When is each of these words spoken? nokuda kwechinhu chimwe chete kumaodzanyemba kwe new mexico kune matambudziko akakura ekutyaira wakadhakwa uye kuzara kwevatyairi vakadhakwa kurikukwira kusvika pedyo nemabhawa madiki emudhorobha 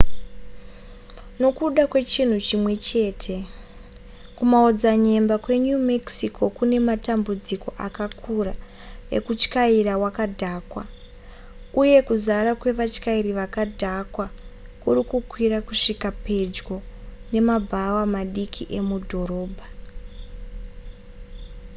nokuda 1.41 1.83
kwechinhu 1.91 2.37
chimwe 2.47 2.73
chete 2.87 3.35
kumaodzanyemba 4.37 5.35
kwe 5.43 5.55
new 5.65 5.79
mexico 5.91 6.41
kune 6.57 6.77
matambudziko 6.87 7.69
akakura 7.87 8.53
ekutyaira 9.17 9.93
wakadhakwa 10.03 10.83
uye 11.81 11.97
kuzara 12.07 12.51
kwevatyairi 12.61 13.31
vakadhakwa 13.39 14.25
kurikukwira 14.81 15.57
kusvika 15.67 16.09
pedyo 16.25 16.75
nemabhawa 17.31 18.03
madiki 18.13 18.63
emudhorobha 18.77 19.67